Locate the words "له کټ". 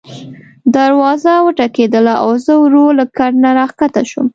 2.97-3.33